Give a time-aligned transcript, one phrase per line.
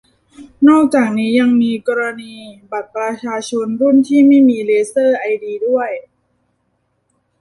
[0.67, 2.33] นอกจากนี้ ยังมีกรณี
[2.71, 5.91] บัตรประชาชนรุ่นที่ไม่มีเลเซอร์ไอดีด้วย